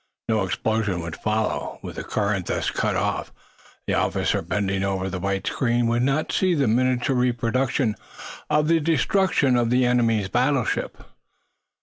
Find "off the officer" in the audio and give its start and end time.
2.95-4.41